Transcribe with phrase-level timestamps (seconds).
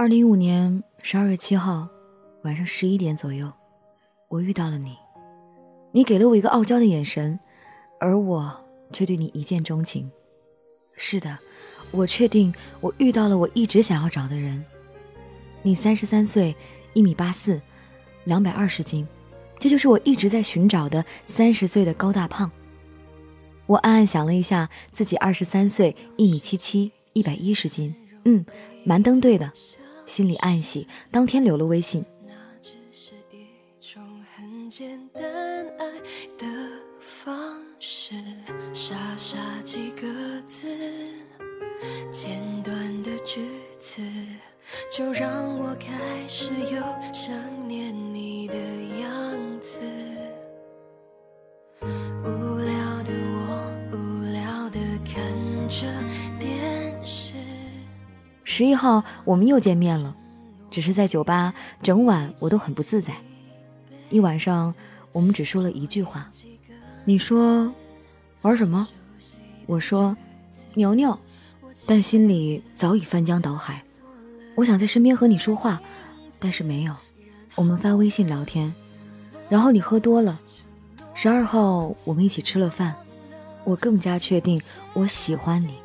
[0.00, 1.86] 二零一五年十二月七号
[2.44, 3.52] 晚上十一点左右，
[4.28, 4.96] 我遇到了你。
[5.92, 7.38] 你给了我一个傲娇的眼神，
[8.00, 8.50] 而我
[8.94, 10.10] 却对你一见钟情。
[10.96, 11.36] 是的，
[11.90, 12.50] 我确定
[12.80, 14.64] 我遇到了我一直想要找的人。
[15.60, 16.56] 你三十三岁，
[16.94, 17.60] 一米八四，
[18.24, 19.06] 两百二十斤，
[19.58, 22.50] 这就是我一直在寻找的三十岁的高大胖。
[23.66, 27.94] 我暗暗想了一下，自己二十三岁，一米七七，一百一十斤，
[28.24, 28.42] 嗯，
[28.82, 29.52] 蛮登对的，
[30.10, 32.04] 心里暗喜，当天留了微信。
[32.26, 33.46] 那只是一
[33.80, 34.02] 种
[34.34, 35.22] 很简单
[35.78, 35.88] 爱
[36.36, 36.46] 的
[36.98, 38.16] 方式，
[38.74, 40.66] 傻傻几个字，
[42.10, 42.74] 简短
[43.04, 43.46] 的句
[43.78, 44.02] 子，
[44.90, 45.49] 就让
[58.60, 60.14] 十一号，我们又见面了，
[60.70, 63.16] 只是在酒吧，整晚我都很不自在，
[64.10, 64.74] 一晚上。
[65.12, 66.30] 我们只说了一句话，
[67.06, 67.72] 你说
[68.42, 68.86] 玩什么？
[69.64, 70.14] 我说
[70.74, 71.18] 牛牛，
[71.86, 73.82] 但心里早已翻江倒海。
[74.56, 75.80] 我想在身边和你说话，
[76.38, 76.94] 但是没有。
[77.54, 78.74] 我们发微信聊天，
[79.48, 80.38] 然后你喝多了。
[81.14, 82.94] 十二号我们一起吃了饭，
[83.64, 84.60] 我更加确定
[84.92, 85.78] 我喜欢你，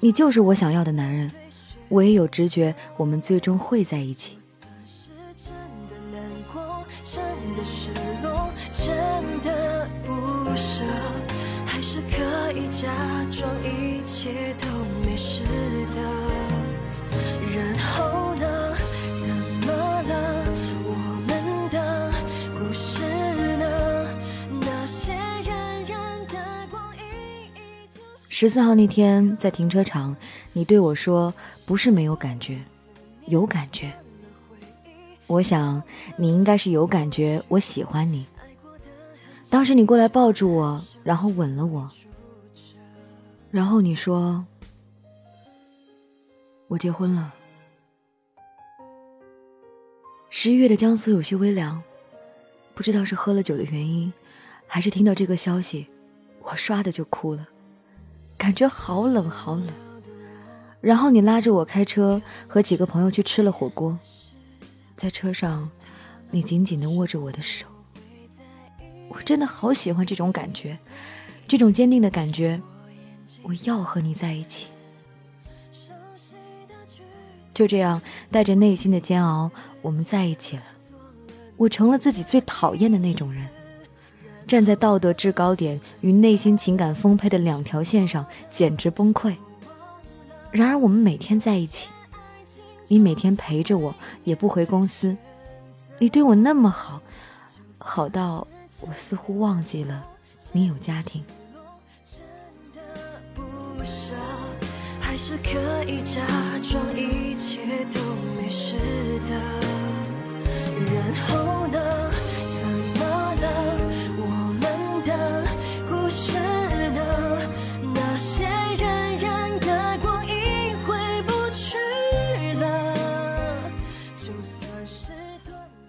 [0.00, 1.30] 你就是我想要的男人。
[1.88, 4.36] 我也有直觉，我们最终会在一起。
[12.70, 12.88] 假
[13.30, 14.66] 装一切都
[28.36, 30.16] 十四号那天在停车场，
[30.52, 31.32] 你对我说
[31.64, 32.60] ：“不是没有感觉，
[33.26, 33.92] 有感觉。”
[35.28, 35.80] 我想
[36.16, 38.26] 你应该是有感觉，我喜欢你。
[39.48, 41.88] 当时你过来抱住我，然后吻了我。
[43.52, 44.44] 然后你说，
[46.66, 47.32] 我结婚了。
[50.28, 51.80] 十一月的江苏有些微凉，
[52.74, 54.12] 不知道是喝了酒的原因，
[54.66, 55.86] 还是听到这个消息，
[56.42, 57.46] 我唰的就哭了，
[58.44, 59.68] 感觉好冷好冷。
[60.82, 63.98] 然后你拉着我开车，和几个朋友去吃了火锅，
[64.98, 65.70] 在车上，
[66.30, 67.64] 你紧紧的握着我的手，
[69.08, 70.78] 我真的好喜欢这种感觉，
[71.48, 72.60] 这种坚定的感觉。
[73.44, 74.66] 我要和你在一起，
[77.54, 79.50] 就这样带着内心的煎熬，
[79.80, 80.62] 我们在一起了。
[81.56, 83.48] 我成了自己最讨厌的那种人，
[84.46, 89.34] 站在道德制高点与内心情感丰沛的两条线上，简直崩溃。
[90.50, 91.88] 然而我们每天在一起，
[92.88, 93.94] 你每天陪着我，
[94.24, 95.16] 也不回公司，
[95.98, 97.00] 你对我那么好，
[97.78, 98.46] 好到
[98.80, 100.06] 我似乎忘记了
[100.52, 101.24] 你有家庭。
[105.16, 106.20] 是可以假
[106.60, 106.93] 装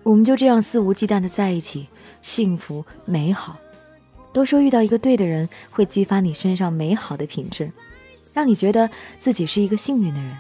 [0.06, 1.88] 我们就这样肆无忌惮的在一起，
[2.22, 3.58] 幸福美好。
[4.32, 7.72] 都说遇到一个对的人，会激发你身上美好的品质。
[8.32, 10.38] 让你觉得自己是一个幸运的人。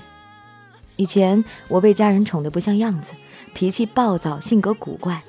[0.97, 3.13] 以前我被家人宠得不像样子，
[3.55, 5.19] 脾气暴躁，性格古怪。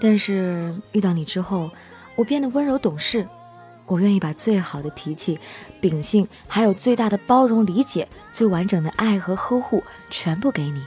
[0.00, 1.70] 但是遇到你之后，
[2.16, 3.28] 我变得温柔懂事。
[3.84, 5.38] 我愿意把最好的脾气、
[5.82, 10.82] 秉性，还有最大的包容、理解、最完整的爱和呵护，全部给你。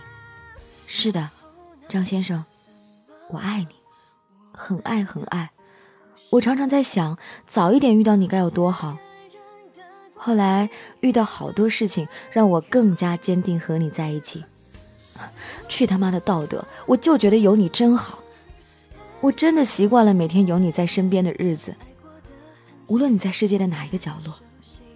[0.88, 1.30] 是的，
[1.88, 2.44] 张先生，
[3.30, 3.76] 我爱你，
[4.52, 5.52] 很爱很爱。
[6.30, 7.18] 我常常在想，
[7.48, 8.98] 早一点遇到你该有多好。
[10.16, 10.70] 后来
[11.02, 14.44] 遇到好多事情，让我更加坚定和你在一起。
[15.68, 16.64] 去他妈的道德！
[16.86, 18.20] 我就觉得有你真好。
[19.22, 21.76] 我真的习惯了每天有你在身边的日子。
[22.88, 24.34] 无论你在世界的哪一个角落，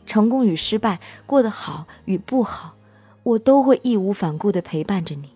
[0.05, 2.75] 成功与失败，过得好与不好，
[3.23, 5.29] 我都会义无反顾地陪伴着你，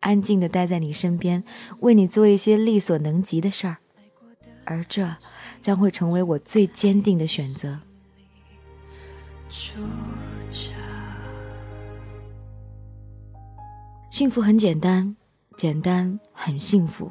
[0.00, 1.44] 安静的待在你身边，
[1.80, 3.76] 为你做一些力所能及的事儿。
[4.64, 5.16] 而这
[5.62, 7.78] 将会成为我最坚定的选择。
[14.10, 15.16] 幸福很简单，
[15.56, 17.10] 简单很幸福。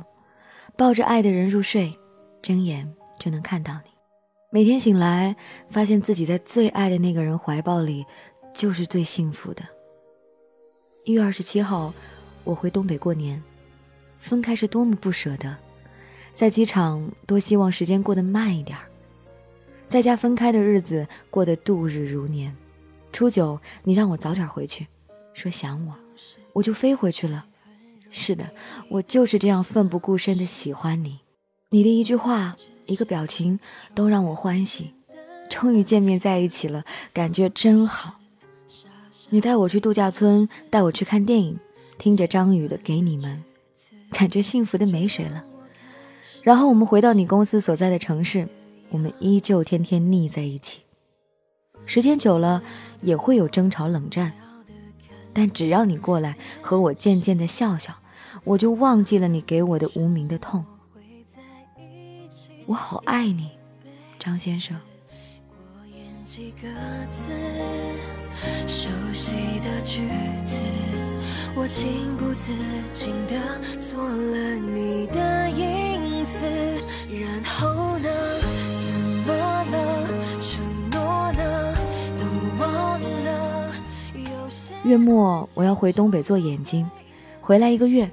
[0.78, 1.94] 抱着爱的人入睡，
[2.42, 3.90] 睁眼就能看到你。
[4.52, 5.36] 每天醒来，
[5.70, 8.06] 发现自己在最爱的那个人怀抱里，
[8.54, 9.64] 就是最幸福的。
[11.06, 11.94] 一月二十七号，
[12.44, 13.42] 我回东北过年，
[14.20, 15.56] 分开是多么不舍得，
[16.34, 18.86] 在机场多希望时间过得慢一点儿，
[19.88, 22.56] 在家分开的日子过得度日如年。
[23.12, 24.88] 初九，你让我早点回去，
[25.34, 25.96] 说想我，
[26.54, 27.46] 我就飞回去了。
[28.12, 28.50] 是的，
[28.90, 31.20] 我就是这样奋不顾身的喜欢你。
[31.70, 32.56] 你的一句话，
[32.86, 33.60] 一个表情，
[33.94, 34.94] 都让我欢喜。
[35.50, 38.20] 终于见面在一起了，感觉真好。
[39.30, 41.60] 你带我去度假村，带我去看电影，
[42.00, 43.44] 听着张宇的《给你们》，
[44.18, 45.44] 感觉幸福的没谁了。
[46.42, 48.48] 然后我们回到你公司所在的城市，
[48.90, 50.80] 我们依旧天天腻在一起。
[51.86, 52.64] 时间久了，
[53.02, 54.32] 也会有争吵冷战。
[55.34, 57.94] 但只要你过来和我渐渐的笑笑，
[58.46, 60.66] 我就忘记了你给我的无名的痛。
[62.66, 63.50] 我好爱你，
[64.18, 64.80] 张先生。
[68.68, 70.08] 熟悉的句
[70.46, 70.62] 子，
[71.56, 72.54] 我情不自
[72.94, 76.46] 禁的做了你的影子，
[77.12, 78.10] 然后呢？
[78.86, 78.94] 怎
[79.28, 79.34] 么
[79.72, 80.08] 了？
[80.40, 81.76] 承诺呢？
[82.18, 83.72] 都忘了。
[84.84, 86.90] 月末我要回东北做眼睛，
[87.42, 88.10] 回来一个月，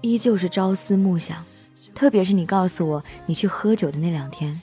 [0.00, 1.42] 依旧是朝思暮想。
[1.94, 4.60] 特别是你告诉我你去喝酒的那两天，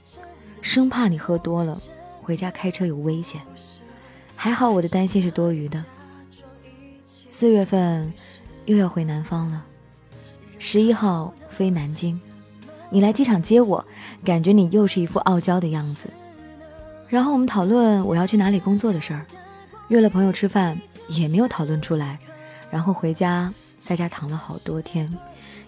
[0.62, 1.76] 生怕你喝多了
[2.22, 3.42] 回家开车有危险。
[4.36, 5.84] 还好我的担心是多余的。
[7.40, 8.12] 四月份
[8.66, 9.64] 又要回南方了，
[10.58, 12.20] 十一号飞南京，
[12.90, 13.86] 你来机场接我，
[14.26, 16.10] 感觉你又是一副傲娇的样子。
[17.08, 19.26] 然后我们讨论我要去哪里工作的事儿，
[19.88, 20.78] 约了朋友吃饭
[21.08, 22.20] 也没有讨论出来，
[22.70, 25.10] 然后回家在家躺了好多天。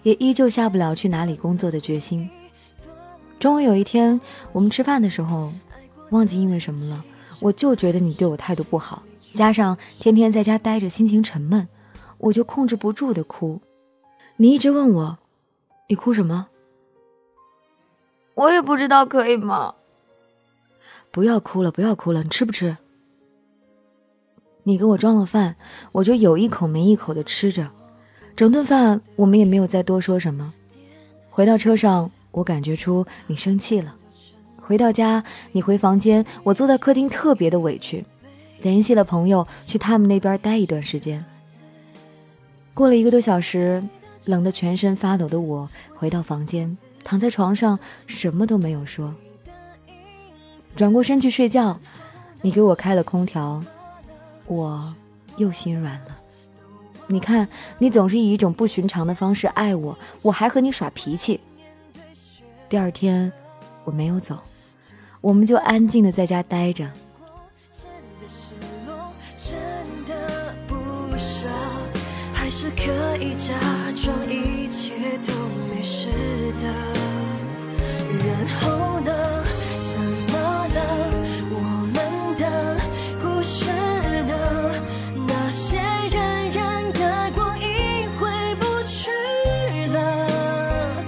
[0.02, 2.28] 也依旧下不了去哪里工作的决心。
[3.40, 4.20] 终于有一天，
[4.52, 5.50] 我们吃饭的时候，
[6.10, 7.02] 忘记因为什么了，
[7.40, 9.02] 我就觉得你对我态度不好，
[9.34, 11.68] 加上天天在家待着，心情沉闷，
[12.18, 13.60] 我就控制不住的哭。
[14.36, 15.18] 你一直问我，
[15.88, 16.48] 你哭什么？
[18.34, 19.74] 我也不知道，可以吗？
[21.10, 22.76] 不要哭了，不要哭了，你吃不吃？
[24.64, 25.56] 你给我装了饭，
[25.92, 27.68] 我就有一口没一口的吃着。
[28.34, 30.54] 整顿饭，我们也没有再多说什么。
[31.28, 33.94] 回到车上，我感觉出你生气了。
[34.56, 38.04] 回到家，你回房间，我坐在客厅，特别的委屈。
[38.62, 41.24] 联系了朋友，去他们那边待一段时间。
[42.74, 43.82] 过了一个多小时，
[44.24, 49.14] 冷得全身发抖的我回到房间，躺在床上，什么都没有说。
[50.74, 51.78] 转过身去睡觉，
[52.40, 53.62] 你给我开了空调，
[54.46, 54.94] 我
[55.36, 56.18] 又心软了。
[57.08, 57.46] 你看，
[57.78, 61.38] 你总是以一种不寻常的方式爱我，我还和你耍脾气。
[62.70, 63.30] 第二天，
[63.84, 64.38] 我没有走，
[65.20, 66.88] 我们就安静的在家待着。
[73.22, 73.54] 以假
[73.94, 75.32] 装一切都
[75.68, 76.08] 没事
[76.60, 76.66] 的，
[78.18, 79.44] 然后呢？
[79.94, 81.12] 怎么了？
[81.52, 81.54] 我
[81.94, 81.96] 们
[82.36, 82.76] 的
[83.22, 83.70] 故事
[84.24, 84.34] 呢？
[85.28, 85.76] 那些
[86.10, 89.12] 冉冉的光阴回不去
[89.92, 90.98] 了，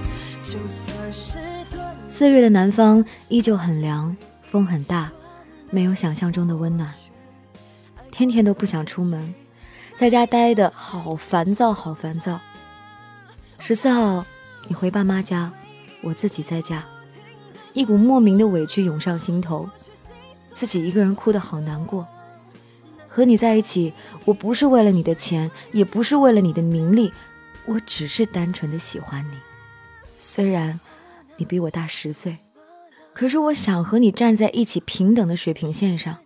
[0.41, 1.37] 就算是
[2.07, 5.11] 四月的南方依旧很凉，风很大，
[5.69, 6.89] 没有想象中的温暖，
[8.09, 9.35] 天天都不想出门。
[9.97, 12.39] 在家待的好烦躁，好烦躁。
[13.59, 14.25] 十四号，
[14.67, 15.51] 你回爸妈家，
[16.01, 16.83] 我自己在家，
[17.73, 19.69] 一股莫名的委屈涌上心头，
[20.51, 22.05] 自己一个人哭得好难过。
[23.07, 23.93] 和你在一起，
[24.25, 27.11] 我不是为了你的钱，也不是为了你的名利，
[27.65, 29.37] 我只是单纯的喜欢你。
[30.17, 30.79] 虽然。
[31.37, 32.37] 你比我大十岁，
[33.11, 36.17] 可是我想和你站在一起平等的水平线上。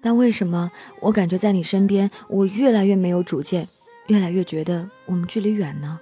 [0.00, 3.66] 但为什么我感觉在你身边，我越来越没有主见，
[4.06, 5.98] 越来越觉得我们距离远呢？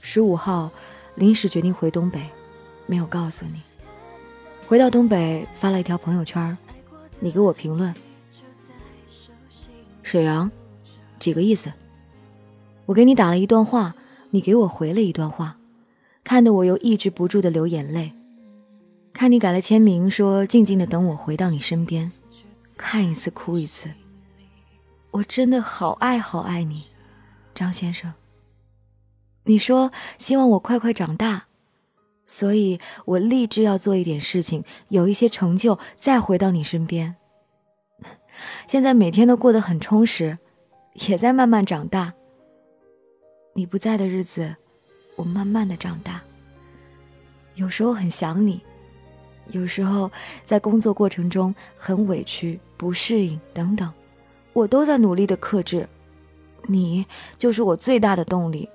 [0.00, 0.70] 十五号，
[1.14, 2.20] 临时决定回东北，
[2.86, 3.60] 没有告诉你。
[4.66, 6.56] 回到东北发了一条朋友圈，
[7.20, 7.94] 你给我评论：
[10.02, 10.50] 沈阳，
[11.18, 11.72] 几个意思？
[12.86, 13.94] 我给你打了一段话，
[14.30, 15.58] 你给我回了一段话。
[16.24, 18.12] 看得我又抑制不住的流眼泪，
[19.12, 22.10] 看你改了签名，说静静的等我回到你身边，
[22.76, 23.90] 看一次哭一次。
[25.10, 26.84] 我真的好爱好爱你，
[27.54, 28.12] 张先生。
[29.44, 31.46] 你说希望我快快长大，
[32.26, 37.16] 所以我立志要做一点事情，有一些成就，再回到你身边。
[38.66, 40.38] 现在每天都过得很充实，
[41.08, 42.12] 也在慢慢长大。
[43.54, 44.54] 你不在的日子。
[45.16, 46.20] 我慢慢的长大，
[47.54, 48.60] 有时候很想你，
[49.50, 50.10] 有时候
[50.44, 53.90] 在工作过程中很委屈、不适应等等，
[54.52, 55.88] 我都在努力的克制，
[56.66, 57.06] 你
[57.38, 58.68] 就是我最大的动力。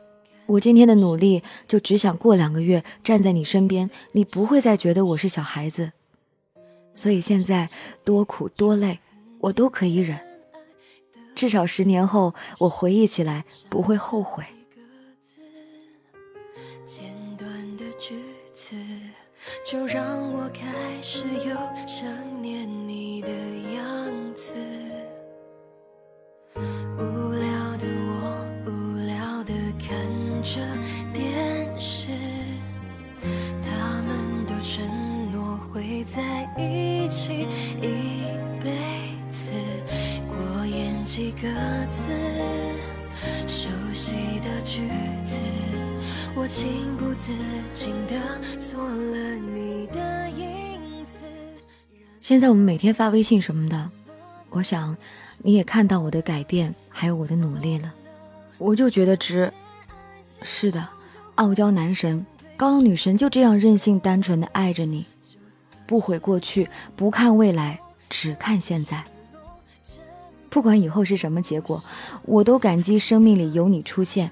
[0.48, 5.92] 我今天的努力，就只想过两个月站在你身边，你不会再觉得我是小孩子。
[6.94, 7.70] 所以现在
[8.04, 9.00] 多苦多累，
[9.40, 10.20] 我都可以忍。
[11.34, 14.44] 至少十年后，我回忆起来不会后悔。
[19.64, 20.68] 就让我开
[21.04, 21.56] 始有
[21.88, 22.10] 想
[22.42, 23.30] 念你的
[23.76, 24.54] 样子。
[26.56, 29.96] 无聊的我，无聊的看
[30.42, 30.60] 着
[31.14, 32.10] 电视，
[33.62, 37.48] 他们都承诺会在一起
[37.82, 38.26] 一
[38.64, 38.72] 辈
[39.32, 39.54] 子。
[40.28, 41.48] 过眼几个
[41.92, 42.08] 字，
[43.48, 44.88] 熟悉的句
[45.24, 45.36] 子，
[46.36, 46.91] 我情
[47.24, 47.34] 自
[47.72, 51.22] 禁地做了你的影子。
[52.20, 53.92] 现在我们每天发微信什么的，
[54.50, 54.98] 我想
[55.38, 57.94] 你也看到我的改变，还有我的努力了，
[58.58, 59.54] 我就觉得值。
[60.42, 60.88] 是的，
[61.36, 62.26] 傲娇男神、
[62.58, 65.06] 高冷女神就这样任性单纯的爱着你，
[65.86, 69.04] 不悔过去，不看未来，只看现在。
[70.50, 71.84] 不管以后是什么结果，
[72.24, 74.32] 我都感激生命里有你出现，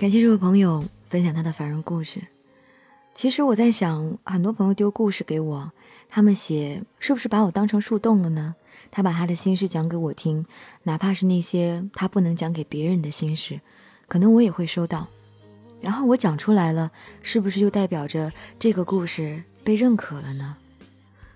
[0.00, 2.22] 感谢这位朋友分享他的凡人故事。
[3.14, 5.70] 其实我在想，很多朋友丢故事给我，
[6.08, 8.54] 他们写是不是把我当成树洞了呢？
[8.90, 10.46] 他把他的心事讲给我听，
[10.84, 13.60] 哪怕是那些他不能讲给别人的心事，
[14.08, 15.06] 可能我也会收到。
[15.82, 16.90] 然后我讲出来了，
[17.20, 20.56] 是不是就代表着这个故事被认可了呢？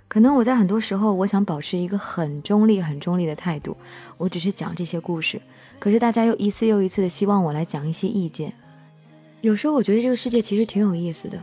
[0.07, 3.77] 可能我在很多时候，我想保持一个很中立、很中立的态度，
[4.17, 5.41] 我只是讲这些故事。
[5.81, 8.53] 可是大家又一次又一次的希望我来讲一些意见。
[9.41, 11.39] 有时候我觉得这个世界其实挺有意思的。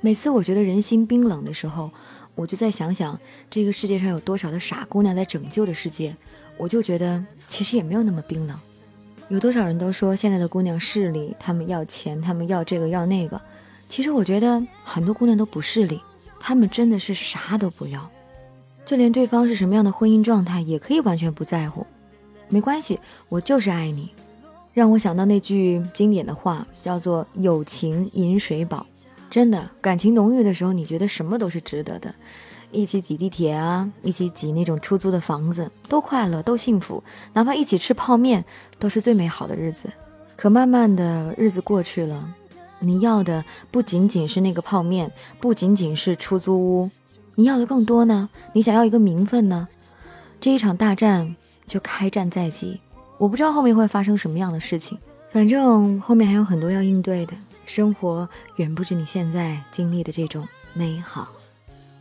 [0.00, 1.90] 每次我觉得人心冰冷的时候，
[2.34, 6.14] 我就在想想这个世界上有多少的傻姑娘在拯救着世界，
[6.56, 8.58] 我就觉得其实也没有那么冰冷。
[9.28, 13.40] 有多少人都说现在的姑娘势利，她们要钱，她们要这个要那个。
[13.88, 16.00] 其实我觉得很多姑娘都不势利，
[16.40, 18.10] 他们真的是啥都不要，
[18.84, 21.86] 就连对方是什么样的婚姻状态也可以完全不在乎。
[22.48, 24.10] 没关系，我就是爱你。
[24.72, 28.86] 让我想到那句经典的话，叫做“友情饮水饱”。
[29.30, 32.14] 真的，感情浓郁的时候，你觉得什么都是值得的，
[32.72, 37.02] 一起挤地铁啊，一起挤那种出租的房子，都快乐，都幸福。
[37.32, 38.44] 哪怕一起吃泡面，
[38.78, 39.88] 都是最美好的日子。
[40.36, 42.34] 可慢慢的日子过去了，
[42.80, 46.90] 你要的不仅仅是那个泡面，不仅仅是出租屋，
[47.36, 48.28] 你要的更多呢？
[48.52, 49.68] 你想要一个名分呢？
[50.40, 52.80] 这一场大战就开战在即，
[53.18, 54.98] 我不知道后面会发生什么样的事情，
[55.30, 57.34] 反正后面还有很多要应对的。
[57.66, 61.28] 生活远不止你现在经历的这种美好。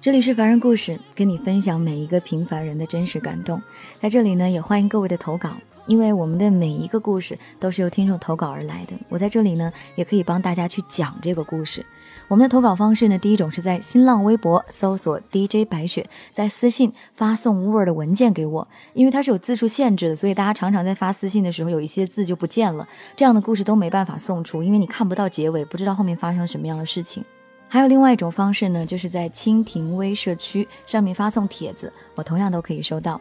[0.02, 3.62] 这里是凡人故事，跟你分享每一个平凡人的真实感动。
[4.02, 5.52] 在这里呢，也欢迎各位的投稿，
[5.86, 8.94] 因为我们的每一个故事都是由听众投稿而来的。
[9.10, 11.86] 我在这里呢，也可以帮大家去讲这个故事。
[12.28, 27.24] 我们的投稿方式呢，第一种是在新浪微博搜索 DJ 白雪，在私信发送 Word 文件给我，因为它是有字数限制的，所以大家常常在发私信的时候有一些字就不见了，这样的故事都没办法送出，因为你看不到结尾，不知道后面发生什么样的事情。
[27.68, 33.20] 还有另外一种方式呢，就是在蜻蜓微社区上面发送帖子，我同样都可以收到。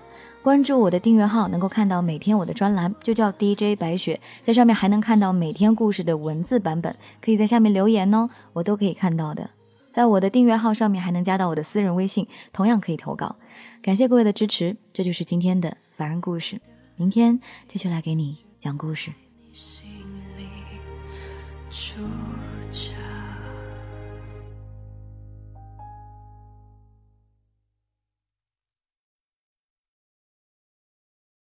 [0.49, 9.51] 关注我的订阅号，能够看到每天我的专栏，就叫 DJ 白雪，在上面还能看到每天故事的文字版本，可以在下面留言哦，我都可以看到的。
[9.93, 13.37] 在我的订阅号上面还能加到我的私人微信，同样可以投稿。
[13.83, 16.59] 感谢各位的支持，这就是今天的凡人故事，
[16.97, 17.39] 明天
[17.69, 19.11] 继续来给你讲故事。
[19.53, 19.87] 心
[20.39, 20.49] 里